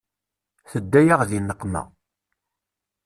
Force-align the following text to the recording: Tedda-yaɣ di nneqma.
Tedda-yaɣ 0.71 1.21
di 1.29 1.39
nneqma. 1.41 1.81